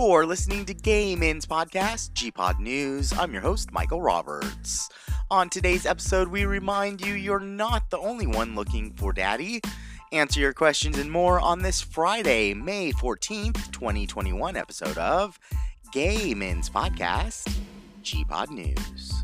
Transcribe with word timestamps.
You're 0.00 0.26
listening 0.26 0.64
to 0.66 0.74
Gay 0.74 1.16
Men's 1.16 1.44
Podcast, 1.44 2.12
G-Pod 2.12 2.60
News. 2.60 3.12
I'm 3.12 3.32
your 3.32 3.42
host, 3.42 3.72
Michael 3.72 4.00
Roberts. 4.00 4.88
On 5.28 5.50
today's 5.50 5.86
episode, 5.86 6.28
we 6.28 6.44
remind 6.44 7.00
you 7.00 7.14
you're 7.14 7.40
not 7.40 7.90
the 7.90 7.98
only 7.98 8.24
one 8.24 8.54
looking 8.54 8.92
for 8.92 9.12
daddy. 9.12 9.60
Answer 10.12 10.38
your 10.38 10.52
questions 10.52 10.98
and 10.98 11.10
more 11.10 11.40
on 11.40 11.62
this 11.62 11.80
Friday, 11.80 12.54
May 12.54 12.92
14th, 12.92 13.72
2021 13.72 14.56
episode 14.56 14.98
of 14.98 15.36
Gay 15.92 16.32
Men's 16.32 16.70
Podcast, 16.70 17.52
G-Pod 18.02 18.50
News. 18.50 19.17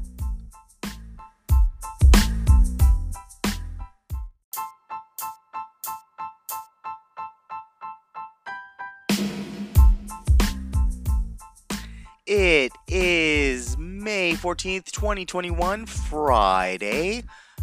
It 12.37 12.73
is 12.89 13.79
May 13.79 14.33
14th, 14.33 14.91
2021, 14.91 15.87
Friday. 15.87 17.23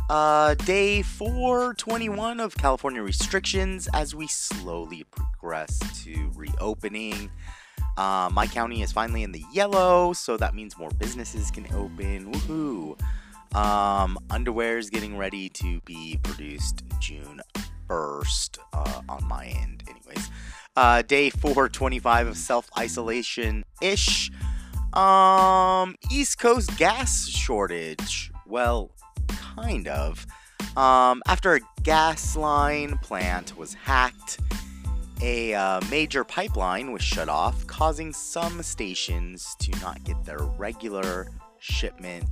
Uh, 0.09 0.53
day 0.53 1.02
421 1.02 2.39
of 2.39 2.55
California 2.55 3.02
restrictions 3.02 3.89
as 3.93 4.15
we 4.15 4.27
slowly 4.27 5.03
progress 5.12 5.77
to 6.05 6.31
reopening. 6.35 7.29
Uh, 7.98 8.29
my 8.31 8.48
county 8.48 8.81
is 8.81 8.93
finally 8.93 9.23
in 9.23 9.34
the 9.34 9.43
yellow, 9.52 10.13
so 10.13 10.38
that 10.38 10.55
means 10.55 10.77
more 10.77 10.91
businesses 10.91 11.51
can 11.51 11.67
open. 11.73 12.31
Woohoo! 12.31 12.98
Um, 13.53 14.17
underwear 14.29 14.77
is 14.77 14.90
getting 14.90 15.17
ready 15.17 15.49
to 15.49 15.81
be 15.81 16.17
produced 16.23 16.84
June 17.01 17.41
1st 17.90 18.59
uh, 18.71 19.01
on 19.09 19.27
my 19.27 19.48
end, 19.48 19.84
anyways. 19.90 20.29
Uh, 20.77 21.01
day 21.01 21.29
425 21.29 22.27
of 22.27 22.38
self 22.38 22.70
isolation 22.77 23.65
ish. 23.82 24.32
Um, 24.93 25.95
East 26.11 26.39
Coast 26.39 26.77
gas 26.77 27.27
shortage. 27.27 28.31
Well, 28.45 28.91
kind 29.27 29.87
of. 29.87 30.25
Um, 30.75 31.21
after 31.27 31.55
a 31.55 31.59
gas 31.83 32.35
line 32.35 32.98
plant 32.99 33.57
was 33.57 33.73
hacked, 33.73 34.39
a 35.21 35.53
uh, 35.53 35.81
major 35.89 36.23
pipeline 36.23 36.91
was 36.91 37.03
shut 37.03 37.29
off, 37.29 37.67
causing 37.67 38.11
some 38.11 38.61
stations 38.63 39.55
to 39.59 39.71
not 39.79 40.03
get 40.03 40.23
their 40.25 40.39
regular 40.39 41.27
shipment 41.59 42.26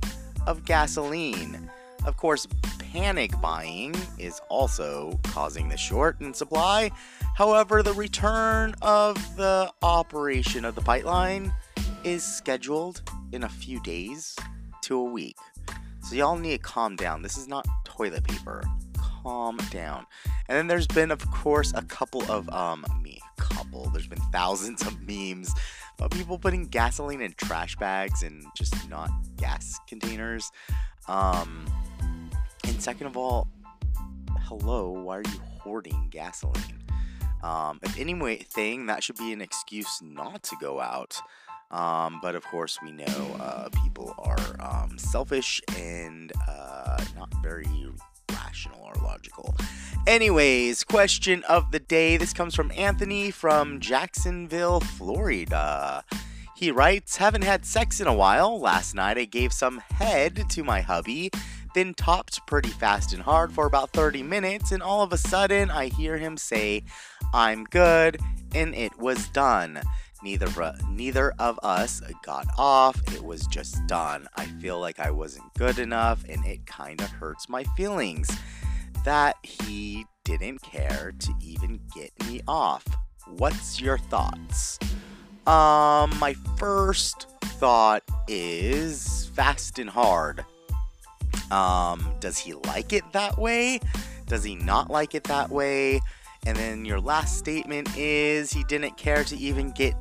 of 0.46 0.64
gasoline. 0.64 1.70
Of 2.04 2.16
course, 2.16 2.46
panic 2.78 3.38
buying 3.40 3.94
is 4.18 4.40
also 4.48 5.18
causing 5.22 5.68
the 5.68 5.76
short 5.76 6.20
in 6.20 6.34
supply. 6.34 6.90
However, 7.36 7.82
the 7.82 7.92
return 7.92 8.74
of 8.82 9.14
the 9.36 9.72
operation 9.82 10.64
of 10.64 10.74
the 10.74 10.80
pipeline 10.80 11.52
is 12.04 12.24
scheduled 12.24 13.02
in 13.32 13.44
a 13.44 13.48
few 13.48 13.80
days 13.82 14.36
to 14.82 14.96
a 14.96 15.04
week. 15.04 15.36
So 16.02 16.14
y'all 16.14 16.36
need 16.36 16.56
to 16.56 16.58
calm 16.58 16.96
down. 16.96 17.22
This 17.22 17.36
is 17.36 17.46
not 17.46 17.66
toilet 17.84 18.24
paper. 18.24 18.62
Calm 18.96 19.58
down. 19.70 20.06
And 20.48 20.56
then 20.56 20.66
there's 20.66 20.86
been, 20.86 21.10
of 21.10 21.30
course, 21.30 21.72
a 21.74 21.82
couple 21.82 22.22
of 22.30 22.48
um 22.50 22.84
me 23.02 23.20
couple. 23.36 23.90
There's 23.90 24.06
been 24.06 24.20
thousands 24.32 24.82
of 24.82 24.96
memes 25.06 25.52
about 25.98 26.10
people 26.10 26.38
putting 26.38 26.64
gasoline 26.64 27.20
in 27.20 27.34
trash 27.36 27.76
bags 27.76 28.22
and 28.22 28.44
just 28.56 28.88
not 28.88 29.10
gas 29.36 29.78
containers. 29.86 30.50
Um, 31.08 31.66
and 32.64 32.80
second 32.80 33.08
of 33.08 33.16
all, 33.16 33.48
hello, 34.40 34.90
why 34.90 35.18
are 35.18 35.22
you 35.22 35.40
hoarding 35.60 36.08
gasoline? 36.10 36.82
Um, 37.42 37.80
if 37.82 37.98
anything, 37.98 38.86
that 38.86 39.02
should 39.02 39.16
be 39.16 39.32
an 39.32 39.40
excuse 39.40 40.00
not 40.02 40.42
to 40.44 40.56
go 40.60 40.80
out. 40.80 41.20
Um, 41.70 42.18
but 42.20 42.34
of 42.34 42.44
course, 42.44 42.78
we 42.82 42.90
know 42.90 43.36
uh, 43.38 43.68
people 43.82 44.14
are 44.18 44.56
um, 44.60 44.98
selfish 44.98 45.60
and 45.76 46.32
uh, 46.48 47.04
not 47.16 47.32
very 47.42 47.66
rational 48.32 48.80
or 48.82 48.94
logical. 49.02 49.54
Anyways, 50.06 50.82
question 50.84 51.44
of 51.44 51.70
the 51.70 51.78
day. 51.78 52.16
This 52.16 52.32
comes 52.32 52.54
from 52.54 52.72
Anthony 52.76 53.30
from 53.30 53.80
Jacksonville, 53.80 54.80
Florida. 54.80 56.04
He 56.56 56.70
writes, 56.70 57.16
Haven't 57.16 57.44
had 57.44 57.64
sex 57.64 58.00
in 58.00 58.06
a 58.06 58.14
while. 58.14 58.60
Last 58.60 58.94
night 58.94 59.18
I 59.18 59.24
gave 59.24 59.52
some 59.52 59.78
head 59.78 60.48
to 60.50 60.64
my 60.64 60.80
hubby, 60.80 61.30
then 61.74 61.94
topped 61.94 62.44
pretty 62.46 62.68
fast 62.68 63.12
and 63.12 63.22
hard 63.22 63.52
for 63.52 63.66
about 63.66 63.90
30 63.90 64.22
minutes, 64.22 64.72
and 64.72 64.82
all 64.82 65.02
of 65.02 65.12
a 65.12 65.18
sudden 65.18 65.70
I 65.70 65.86
hear 65.86 66.18
him 66.18 66.36
say, 66.36 66.82
I'm 67.32 67.64
good, 67.64 68.18
and 68.54 68.74
it 68.74 68.98
was 68.98 69.28
done. 69.28 69.80
Neither 70.22 70.74
neither 70.88 71.32
of 71.38 71.58
us 71.62 72.02
got 72.22 72.46
off. 72.58 72.96
It 73.14 73.24
was 73.24 73.46
just 73.46 73.86
done. 73.86 74.28
I 74.36 74.44
feel 74.44 74.78
like 74.78 75.00
I 75.00 75.10
wasn't 75.10 75.52
good 75.54 75.78
enough 75.78 76.22
and 76.28 76.44
it 76.44 76.66
kind 76.66 77.00
of 77.00 77.08
hurts 77.08 77.48
my 77.48 77.64
feelings 77.76 78.30
that 79.04 79.36
he 79.42 80.04
didn't 80.24 80.60
care 80.60 81.12
to 81.18 81.32
even 81.40 81.80
get 81.94 82.12
me 82.26 82.42
off. 82.46 82.84
What's 83.26 83.80
your 83.80 83.96
thoughts? 83.96 84.78
Um 85.46 86.18
my 86.18 86.34
first 86.58 87.26
thought 87.42 88.02
is 88.28 89.30
fast 89.34 89.78
and 89.78 89.88
hard. 89.88 90.44
Um 91.50 92.14
does 92.20 92.36
he 92.36 92.52
like 92.52 92.92
it 92.92 93.04
that 93.12 93.38
way? 93.38 93.80
Does 94.26 94.44
he 94.44 94.54
not 94.54 94.90
like 94.90 95.14
it 95.14 95.24
that 95.24 95.50
way? 95.50 96.00
And 96.46 96.56
then 96.56 96.84
your 96.84 97.00
last 97.00 97.38
statement 97.38 97.96
is 97.96 98.52
he 98.52 98.64
didn't 98.64 98.96
care 98.96 99.24
to 99.24 99.36
even 99.36 99.72
get 99.72 99.94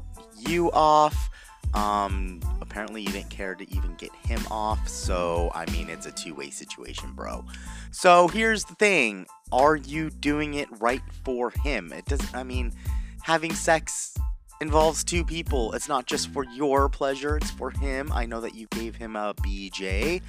you 0.48 0.72
off. 0.72 1.30
Um, 1.74 2.40
apparently, 2.62 3.02
you 3.02 3.10
didn't 3.10 3.30
care 3.30 3.56
to 3.56 3.70
even 3.76 3.94
get 3.96 4.12
him 4.26 4.42
off. 4.50 4.88
So, 4.88 5.52
I 5.54 5.70
mean, 5.72 5.90
it's 5.90 6.06
a 6.06 6.12
two 6.12 6.34
way 6.34 6.50
situation, 6.50 7.12
bro. 7.14 7.46
So, 7.92 8.28
here's 8.28 8.64
the 8.64 8.76
thing 8.76 9.28
Are 9.52 9.76
you 9.76 10.10
doing 10.10 10.56
it 10.56 10.68
right 10.80 11.04
for 11.24 11.52
him? 11.52 11.94
It 11.94 12.06
doesn't, 12.06 12.36
I 12.36 12.44
mean, 12.44 12.74
having 13.22 13.54
sex 13.54 14.16
involves 14.62 15.04
two 15.04 15.24
people. 15.24 15.74
It's 15.74 15.88
not 15.88 16.06
just 16.06 16.30
for 16.30 16.44
your 16.44 16.90
pleasure, 16.90 17.38
it's 17.38 17.52
for 17.52 17.70
him. 17.70 18.12
I 18.14 18.26
know 18.26 18.42
that 18.42 18.56
you 18.56 18.68
gave 18.72 18.96
him 18.96 19.16
a 19.16 19.34
BJ, 19.36 20.22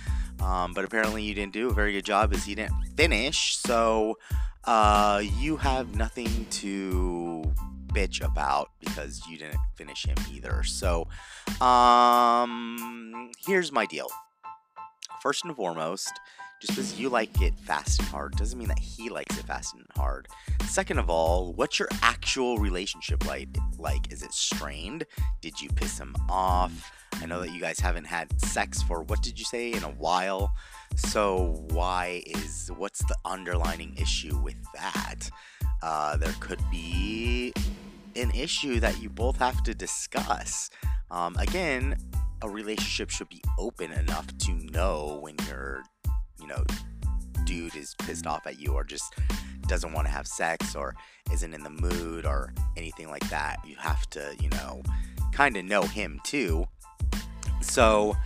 um, 0.43 0.75
but 0.75 0.84
apparently, 0.84 1.22
you 1.22 1.34
didn't 1.34 1.53
do 1.53 1.70
a 1.70 1.72
very 1.72 1.93
good 1.93 2.04
job 2.04 2.34
as 2.34 2.44
he 2.44 2.54
didn't 2.54 2.75
finish. 2.97 3.56
So, 3.56 4.19
uh, 4.65 5.22
you 5.38 5.56
have 5.56 5.97
nothing 5.97 6.47
to 6.50 7.50
bitch 7.93 8.25
about 8.25 8.71
because 8.81 9.23
you 9.28 9.39
didn't 9.39 9.61
finish 9.77 10.05
him 10.06 10.17
either. 10.33 10.62
So, 10.65 11.09
um, 11.61 13.31
here's 13.47 13.73
my 13.73 13.87
deal. 13.87 14.09
First 15.23 15.45
and 15.45 15.55
foremost, 15.55 16.12
just 16.61 16.75
because 16.75 17.00
you 17.00 17.09
like 17.09 17.41
it 17.41 17.55
fast 17.59 18.00
and 18.00 18.09
hard 18.09 18.37
doesn't 18.37 18.59
mean 18.59 18.69
that 18.69 18.79
he 18.79 19.09
likes 19.09 19.39
it 19.39 19.47
fast 19.47 19.75
and 19.75 19.84
hard. 19.97 20.29
Second 20.67 20.99
of 20.99 21.09
all, 21.09 21.55
what's 21.55 21.79
your 21.79 21.89
actual 22.03 22.59
relationship 22.59 23.27
like? 23.27 23.49
Like, 23.79 24.12
is 24.12 24.23
it 24.23 24.33
strained? 24.33 25.06
Did 25.41 25.61
you 25.61 25.71
piss 25.71 25.99
him 25.99 26.15
off? 26.29 26.93
I 27.15 27.27
know 27.27 27.41
that 27.41 27.50
you 27.50 27.61
guys 27.61 27.81
haven't 27.81 28.05
had 28.05 28.39
sex 28.41 28.83
for 28.83 29.03
what 29.03 29.23
did 29.23 29.39
you 29.39 29.45
say 29.45 29.73
in 29.73 29.83
a 29.83 29.91
while. 29.91 30.53
So 30.97 31.65
why 31.71 32.23
is 32.27 32.71
what's 32.77 33.03
the 33.05 33.17
underlining 33.25 33.97
issue 33.97 34.37
with 34.39 34.56
that? 34.75 35.31
Uh, 35.83 36.17
there 36.19 36.34
could 36.41 36.61
be 36.71 37.55
an 38.16 38.31
issue 38.32 38.81
that 38.81 39.00
you 39.00 39.09
both 39.09 39.37
have 39.38 39.62
to 39.65 39.75
discuss. 39.75 40.71
Um, 41.10 41.37
again, 41.38 41.97
a 42.43 42.48
relationship 42.48 43.10
should 43.10 43.28
be 43.28 43.43
open 43.59 43.93
enough 43.93 44.26
to 44.38 44.53
know 44.53 45.19
when 45.22 45.37
your, 45.48 45.82
you 46.41 46.47
know, 46.47 46.65
dude 47.44 47.75
is 47.76 47.94
pissed 47.99 48.26
off 48.26 48.47
at 48.47 48.58
you 48.61 48.73
or 48.73 48.85
just 48.85 49.14
doesn't 49.67 49.93
want 49.93 50.06
to 50.06 50.12
have 50.12 50.26
sex 50.26 50.75
or 50.75 50.94
isn't 51.32 51.55
in 51.55 51.62
the 51.62 51.70
mood 51.70 52.25
or 52.25 52.52
anything 52.76 53.08
like 53.08 53.29
that. 53.31 53.58
You 53.67 53.76
have 53.76 54.08
to, 54.11 54.35
you 54.40 54.49
know, 54.50 54.82
kind 55.32 55.56
of 55.56 55.64
know 55.64 55.82
him 55.82 56.20
too. 56.25 56.67
So, 57.61 58.17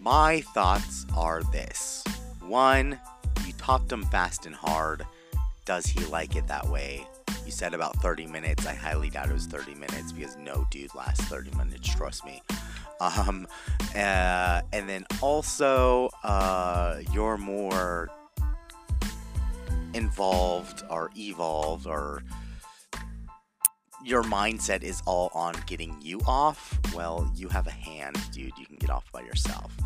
my 0.00 0.40
thoughts 0.40 1.06
are 1.16 1.42
this 1.44 2.04
one, 2.40 2.98
you 3.46 3.52
topped 3.54 3.90
him 3.90 4.04
fast 4.04 4.46
and 4.46 4.54
hard. 4.54 5.04
Does 5.64 5.86
he 5.86 6.04
like 6.06 6.36
it 6.36 6.46
that 6.48 6.68
way? 6.68 7.06
You 7.52 7.56
said 7.58 7.74
about 7.74 7.94
30 7.96 8.28
minutes. 8.28 8.66
I 8.66 8.72
highly 8.72 9.10
doubt 9.10 9.28
it 9.28 9.34
was 9.34 9.44
30 9.44 9.74
minutes 9.74 10.10
because 10.10 10.38
no 10.38 10.66
dude 10.70 10.94
lasts 10.94 11.22
30 11.26 11.50
minutes, 11.50 11.94
trust 11.94 12.24
me. 12.24 12.40
Um, 12.98 13.46
uh, 13.94 14.62
and 14.72 14.88
then 14.88 15.04
also, 15.20 16.08
uh, 16.24 17.02
you're 17.12 17.36
more 17.36 18.08
involved 19.92 20.82
or 20.88 21.10
evolved 21.14 21.86
or 21.86 22.22
your 24.02 24.22
mindset 24.22 24.82
is 24.82 25.02
all 25.04 25.30
on 25.34 25.54
getting 25.66 25.94
you 26.00 26.22
off, 26.26 26.78
well, 26.94 27.30
you 27.36 27.48
have 27.48 27.66
a 27.66 27.70
hand, 27.70 28.16
dude. 28.32 28.56
You 28.56 28.64
can 28.64 28.76
get 28.76 28.88
off 28.88 29.12
by 29.12 29.20
yourself. 29.20 29.76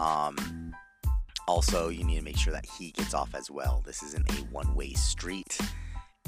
Um, 0.00 0.74
also, 1.46 1.90
you 1.90 2.02
need 2.02 2.18
to 2.18 2.24
make 2.24 2.38
sure 2.38 2.52
that 2.52 2.66
he 2.66 2.90
gets 2.90 3.14
off 3.14 3.36
as 3.36 3.52
well. 3.52 3.84
This 3.86 4.02
isn't 4.02 4.28
a 4.32 4.42
one 4.46 4.74
way 4.74 4.94
street 4.94 5.60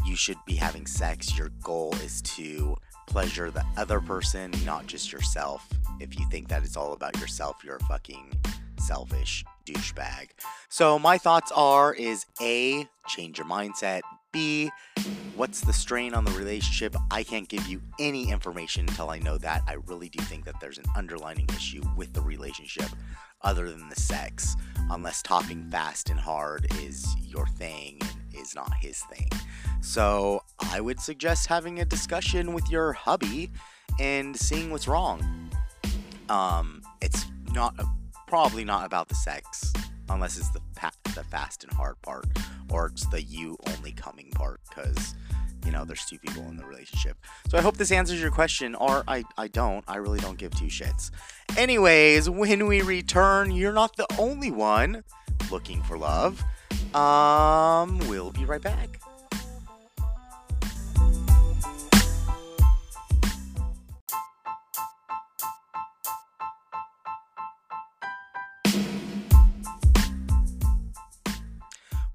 you 0.07 0.15
should 0.17 0.39
be 0.47 0.55
having 0.55 0.87
sex. 0.87 1.37
Your 1.37 1.51
goal 1.63 1.95
is 2.05 2.23
to 2.23 2.77
pleasure 3.07 3.51
the 3.51 3.65
other 3.77 4.01
person, 4.01 4.53
not 4.65 4.87
just 4.87 5.13
yourself. 5.13 5.69
If 6.01 6.19
you 6.19 6.27
think 6.31 6.49
that 6.49 6.63
it's 6.63 6.77
all 6.77 6.93
about 6.93 7.19
yourself, 7.19 7.57
you're 7.65 7.77
a 7.77 7.85
fucking 7.85 8.33
selfish 8.79 9.45
douchebag. 9.67 10.29
So 10.69 10.99
my 10.99 11.19
thoughts 11.19 11.51
are 11.55 11.93
is 11.93 12.25
A, 12.41 12.87
change 13.09 13.39
your 13.39 13.47
mindset. 13.47 14.03
B, 14.33 14.71
what's 15.35 15.61
the 15.61 15.73
strain 15.73 16.15
on 16.15 16.25
the 16.25 16.31
relationship? 16.33 16.95
I 17.11 17.23
can't 17.23 17.49
give 17.49 17.67
you 17.67 17.81
any 17.99 18.31
information 18.31 18.87
until 18.89 19.11
I 19.11 19.19
know 19.19 19.39
that. 19.39 19.63
I 19.67 19.75
really 19.87 20.09
do 20.09 20.23
think 20.25 20.45
that 20.45 20.61
there's 20.61 20.79
an 20.79 20.85
underlining 20.95 21.47
issue 21.57 21.83
with 21.97 22.13
the 22.13 22.21
relationship 22.21 22.91
other 23.43 23.71
than 23.71 23.89
the 23.89 24.01
sex, 24.01 24.57
unless 24.91 25.23
topping 25.23 25.69
fast 25.71 26.11
and 26.11 26.21
hard 26.21 26.67
is 26.81 27.07
your 27.23 27.47
thing 27.47 27.99
is 28.47 28.55
not 28.55 28.73
his 28.81 29.01
thing. 29.05 29.29
So 29.81 30.43
I 30.73 30.81
would 30.81 31.01
suggest 31.01 31.47
having 31.47 31.81
a 31.81 31.85
discussion 31.85 32.53
with 32.53 32.71
your 32.71 32.93
hubby 32.93 33.51
and 33.99 34.37
seeing 34.37 34.71
what's 34.71 34.89
wrong. 34.89 35.51
Um, 36.29 36.83
it's 37.01 37.27
not 37.53 37.75
a, 37.79 37.87
probably 38.27 38.65
not 38.65 38.85
about 38.87 39.09
the 39.09 39.15
sex, 39.15 39.73
unless 40.09 40.39
it's 40.39 40.51
the 40.51 40.61
pa- 40.75 40.93
the 41.15 41.25
fast 41.25 41.65
and 41.65 41.73
hard 41.73 42.01
part, 42.03 42.27
or 42.71 42.87
it's 42.87 43.07
the 43.07 43.23
you 43.23 43.57
only 43.77 43.93
coming 43.93 44.31
part, 44.33 44.61
because 44.69 45.15
you 45.65 45.73
know 45.73 45.85
there's 45.85 46.05
two 46.05 46.19
people 46.19 46.43
in 46.49 46.57
the 46.57 46.65
relationship. 46.65 47.17
So 47.49 47.59
I 47.59 47.61
hope 47.61 47.77
this 47.77 47.93
answers 47.93 48.21
your 48.21 48.33
question, 48.33 48.75
or 48.75 49.05
I 49.07 49.25
I 49.39 49.49
don't. 49.49 49.85
I 49.87 49.97
really 49.97 50.19
don't 50.19 50.39
give 50.39 50.53
two 50.53 50.67
shits. 50.67 51.11
Anyways, 51.57 52.29
when 52.29 52.67
we 52.67 52.83
return, 52.83 53.53
you're 53.53 53.73
not 53.73 53.97
the 53.97 54.07
only 54.19 54.51
one 54.51 55.05
looking 55.51 55.83
for 55.85 55.97
love. 55.97 56.43
Um, 56.97 57.99
we'll 58.09 58.31
be 58.31 58.47
right 58.47 58.63
back. 58.63 58.99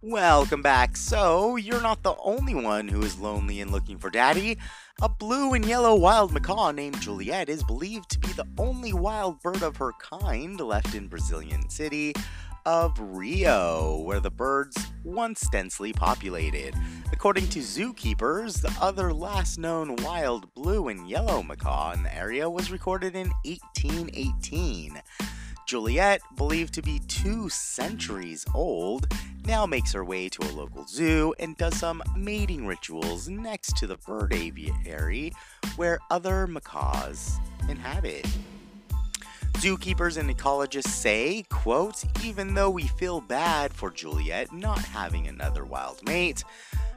Welcome 0.02 0.64
back. 0.64 0.98
So, 0.98 1.58
you're 1.58 1.80
not 1.80 2.02
the 2.02 2.16
only 2.24 2.56
one 2.56 2.88
who 2.88 3.04
is 3.04 3.20
lonely 3.20 3.62
and 3.62 3.72
looking 3.72 4.00
for 4.00 4.10
daddy. 4.10 4.58
A 5.04 5.08
blue 5.08 5.54
and 5.54 5.64
yellow 5.64 5.94
wild 5.94 6.34
macaw 6.34 6.72
named 6.72 7.00
Juliet 7.00 7.50
is 7.50 7.64
believed 7.64 8.10
to 8.10 8.20
be 8.20 8.30
the 8.30 8.48
only 8.58 8.94
wild 8.94 9.42
bird 9.42 9.62
of 9.62 9.78
her 9.78 9.92
kind 10.00 10.60
left 10.60 10.96
in 10.96 11.08
Brazilian 11.08 11.70
city 11.70 12.16
of 12.66 13.00
Rio, 13.00 14.02
where 14.02 14.20
the 14.20 14.32
birds 14.32 14.78
once 15.04 15.48
densely 15.52 15.94
populated. 15.94 16.76
According 17.12 17.48
to 17.50 17.60
zookeepers, 17.60 18.62
the 18.62 18.76
other 18.82 19.14
last 19.14 19.58
known 19.58 19.96
wild 19.98 20.54
blue 20.54 20.88
and 20.88 21.10
yellow 21.10 21.44
macaw 21.44 21.94
in 21.94 22.04
the 22.04 22.16
area 22.16 22.50
was 22.50 22.72
recorded 22.72 23.16
in 23.16 23.32
1818. 23.46 25.02
Juliet, 25.68 26.22
believed 26.36 26.74
to 26.74 26.82
be 26.82 27.00
two 27.08 27.48
centuries 27.50 28.46
old, 28.54 29.08
now 29.46 29.66
makes 29.66 29.94
her 29.94 30.04
way 30.04 30.30
to 30.30 30.44
a 30.44 30.52
local 30.52 30.86
zoo 30.86 31.34
and 31.40 31.58
does 31.58 31.76
some 31.78 32.04
mating 32.16 32.68
rituals 32.68 33.30
next 33.30 33.78
to 33.78 33.88
the 33.88 33.98
bird 33.98 34.34
aviary 34.34 35.32
where 35.76 36.00
other 36.10 36.46
macaws 36.48 37.38
inhabit. 37.70 38.28
Zookeepers 39.62 40.18
and 40.18 40.28
ecologists 40.28 40.88
say, 40.88 41.46
quote, 41.52 42.04
even 42.24 42.56
though 42.56 42.72
we 42.72 42.88
feel 42.88 43.22
bad 43.22 43.72
for 43.72 43.92
Juliet 43.92 44.52
not 44.52 44.80
having 44.80 45.28
another 45.28 45.66
wild 45.66 46.04
mate, 46.04 46.44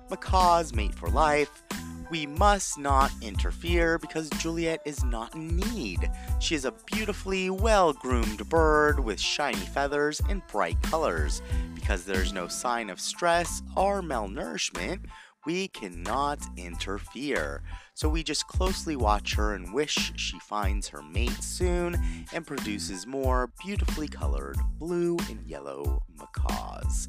macaws 0.09 0.75
mate 0.75 0.95
for 0.95 1.11
life, 1.11 1.63
we 2.11 2.25
must 2.25 2.79
not 2.79 3.13
interfere 3.21 3.99
because 3.99 4.31
Juliet 4.39 4.81
is 4.87 5.05
not 5.05 5.35
in 5.35 5.59
need. 5.59 6.11
She 6.41 6.55
is 6.55 6.65
a 6.65 6.73
beautifully 6.91 7.51
well 7.51 7.93
groomed 7.93 8.49
bird 8.49 8.99
with 8.99 9.21
shiny 9.21 9.59
feathers 9.59 10.23
and 10.31 10.41
bright 10.47 10.81
colors. 10.81 11.43
Because 11.75 12.07
there's 12.07 12.33
no 12.33 12.49
sign 12.49 12.89
of 12.89 12.99
stress 12.99 13.63
or 13.77 14.01
malnourishment, 14.01 15.01
we 15.47 15.69
cannot 15.69 16.41
interfere. 16.57 17.63
So 17.95 18.09
we 18.09 18.23
just 18.23 18.47
closely 18.49 18.97
watch 18.97 19.35
her 19.35 19.55
and 19.55 19.73
wish 19.73 20.13
she 20.17 20.39
finds 20.41 20.89
her 20.89 21.03
mate 21.03 21.43
soon 21.43 21.97
and 22.33 22.47
produces 22.47 23.07
more 23.07 23.51
beautifully 23.63 24.09
colored 24.09 24.57
blue 24.79 25.17
and 25.29 25.47
yellow 25.47 26.03
macaws 26.19 27.09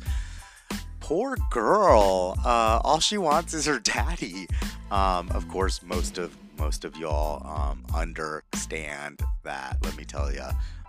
poor 1.06 1.38
girl. 1.52 2.36
Uh, 2.44 2.82
all 2.84 3.00
she 3.00 3.20
wants 3.20 3.54
is 3.54 3.68
her 3.68 3.78
daddy. 3.80 4.48
Um, 4.90 5.30
of 5.30 5.48
course, 5.48 5.84
most 5.84 6.18
of 6.18 6.36
most 6.58 6.84
of 6.84 6.96
y'all 6.98 7.46
um, 7.46 7.84
understand 7.94 9.20
that. 9.44 9.78
Let 9.84 9.96
me 9.98 10.04
tell 10.04 10.34
you. 10.34 10.46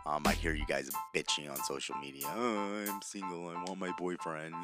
Um, 0.06 0.22
I 0.24 0.32
hear 0.32 0.54
you 0.54 0.64
guys 0.66 0.88
bitching 1.14 1.50
on 1.50 1.56
social 1.64 1.96
media. 1.96 2.26
Oh, 2.34 2.84
I'm 2.88 3.02
single. 3.02 3.48
I 3.48 3.54
want 3.64 3.78
my 3.78 3.92
boyfriend. 3.98 4.54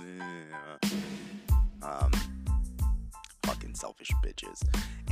Um, 1.83 2.13
fucking 3.53 3.75
selfish 3.75 4.11
bitches. 4.25 4.63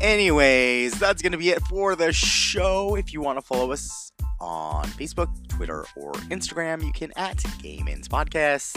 Anyways, 0.00 0.98
that's 0.98 1.22
gonna 1.22 1.38
be 1.38 1.50
it 1.50 1.62
for 1.62 1.96
the 1.96 2.12
show. 2.12 2.96
If 2.96 3.12
you 3.12 3.20
want 3.20 3.38
to 3.38 3.42
follow 3.42 3.72
us 3.72 4.12
on 4.40 4.86
Facebook, 4.86 5.28
Twitter, 5.48 5.84
or 5.96 6.12
Instagram, 6.30 6.84
you 6.84 6.92
can 6.92 7.12
at 7.16 7.44
Gay 7.62 7.82
Men's 7.82 8.08
Podcast 8.08 8.76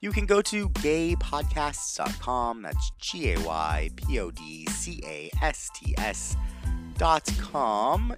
you 0.00 0.10
can 0.12 0.26
go 0.26 0.40
to 0.42 0.68
gaypodcasts.com. 0.70 2.62
That's 2.62 2.92
G 2.98 3.32
A 3.32 3.40
Y 3.40 3.90
P 3.96 4.18
O 4.18 4.30
D 4.30 4.66
C 4.66 5.02
A 5.04 5.30
S 5.42 5.70
T 5.74 5.94
S.com. 5.98 6.24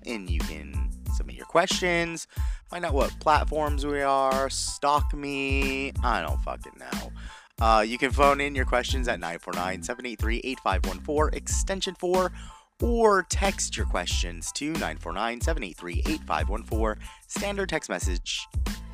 And 0.07 0.31
you 0.31 0.39
can 0.41 0.91
submit 1.15 1.35
your 1.37 1.47
questions, 1.47 2.29
find 2.71 2.85
out 2.85 2.95
what 2.95 3.11
platforms 3.21 3.85
we 3.85 4.01
are, 4.01 4.49
stalk 4.49 5.13
me. 5.13 5.93
I 6.03 6.23
don't 6.23 6.41
fucking 6.43 6.79
know. 6.79 7.13
Uh, 7.61 7.85
you 7.87 7.99
can 7.99 8.11
phone 8.11 8.41
in 8.41 8.55
your 8.55 8.65
questions 8.65 9.09
at 9.09 9.21
949 9.21 9.83
783 9.83 10.39
8514, 10.39 11.37
extension 11.37 11.95
4, 11.95 12.33
or 12.83 13.23
text 13.29 13.77
your 13.77 13.87
questions 13.87 14.51
to 14.53 14.67
949 14.73 15.41
783 15.41 16.01
8514. 16.01 17.03
Standard 17.29 17.69
text 17.69 17.89
message 17.89 18.47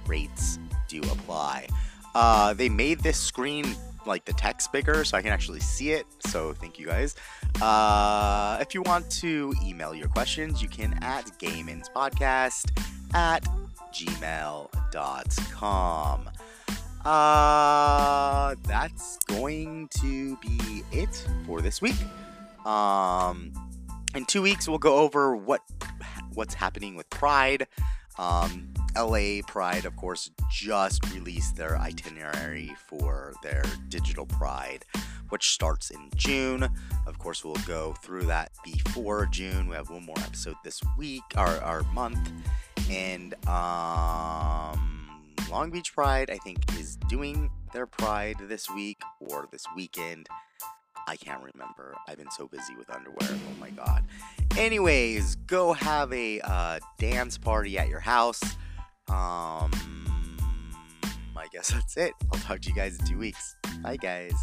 rates 0.06 0.58
do 0.88 1.00
apply. 1.00 1.68
Uh, 2.14 2.52
they 2.54 2.68
made 2.68 3.00
this 3.00 3.18
screen 3.18 3.64
like 4.06 4.24
the 4.24 4.32
text 4.32 4.72
bigger 4.72 5.04
so 5.04 5.16
I 5.16 5.22
can 5.22 5.32
actually 5.32 5.60
see 5.60 5.92
it. 5.92 6.06
So 6.26 6.52
thank 6.52 6.78
you 6.78 6.86
guys. 6.86 7.14
Uh, 7.60 8.58
if 8.60 8.74
you 8.74 8.82
want 8.82 9.10
to 9.12 9.54
email 9.64 9.94
your 9.94 10.08
questions, 10.08 10.60
you 10.62 10.68
can 10.68 10.98
at 11.02 11.26
gameinspodcast 11.38 12.72
at 13.14 13.46
gmail.com. 13.92 14.68
Uh, 17.08 18.54
that's 18.64 19.16
going 19.28 19.88
to 19.88 20.36
be 20.42 20.82
it 20.92 21.26
for 21.46 21.62
this 21.62 21.80
week. 21.80 21.96
Um, 22.66 23.50
in 24.14 24.26
two 24.26 24.42
weeks, 24.42 24.68
we'll 24.68 24.76
go 24.76 24.96
over 24.96 25.34
what 25.34 25.62
what's 26.34 26.52
happening 26.52 26.96
with 26.96 27.08
Pride. 27.08 27.66
Um, 28.18 28.74
LA 28.94 29.40
Pride, 29.46 29.86
of 29.86 29.96
course, 29.96 30.30
just 30.50 31.10
released 31.14 31.56
their 31.56 31.78
itinerary 31.78 32.76
for 32.88 33.32
their 33.42 33.64
digital 33.88 34.26
Pride, 34.26 34.84
which 35.30 35.52
starts 35.52 35.90
in 35.90 36.10
June. 36.14 36.68
Of 37.06 37.18
course, 37.18 37.42
we'll 37.42 37.54
go 37.66 37.94
through 38.02 38.24
that 38.24 38.50
before 38.62 39.24
June. 39.24 39.66
We 39.66 39.76
have 39.76 39.88
one 39.88 40.04
more 40.04 40.18
episode 40.18 40.56
this 40.62 40.82
week, 40.98 41.22
our, 41.36 41.58
our 41.62 41.84
month. 41.94 42.30
And 42.90 43.34
um, 43.48 44.97
Long 45.50 45.70
Beach 45.70 45.94
Pride, 45.94 46.30
I 46.30 46.36
think, 46.38 46.58
is 46.78 46.96
doing 47.08 47.50
their 47.72 47.86
Pride 47.86 48.36
this 48.48 48.68
week 48.70 49.00
or 49.20 49.48
this 49.50 49.64
weekend. 49.74 50.28
I 51.06 51.16
can't 51.16 51.42
remember. 51.42 51.94
I've 52.06 52.18
been 52.18 52.30
so 52.30 52.46
busy 52.48 52.74
with 52.76 52.90
underwear. 52.94 53.16
Oh 53.30 53.60
my 53.60 53.70
god. 53.70 54.04
Anyways, 54.58 55.36
go 55.46 55.72
have 55.72 56.12
a 56.12 56.40
uh, 56.40 56.80
dance 56.98 57.38
party 57.38 57.78
at 57.78 57.88
your 57.88 58.00
house. 58.00 58.42
Um, 59.08 59.70
I 61.34 61.46
guess 61.50 61.70
that's 61.72 61.96
it. 61.96 62.12
I'll 62.32 62.40
talk 62.40 62.60
to 62.60 62.68
you 62.68 62.74
guys 62.74 62.98
in 62.98 63.06
two 63.06 63.18
weeks. 63.18 63.56
Bye, 63.82 63.96
guys. 63.96 64.34